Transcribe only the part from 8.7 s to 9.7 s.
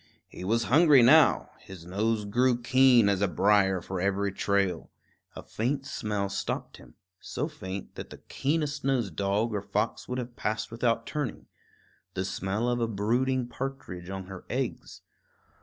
nosed dog or